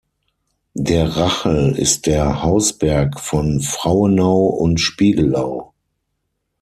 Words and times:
Der 0.73 1.15
Rachel 1.15 1.75
ist 1.77 2.07
der 2.07 2.41
Hausberg 2.41 3.19
von 3.19 3.59
Frauenau 3.61 4.45
und 4.47 4.79
Spiegelau. 4.79 5.75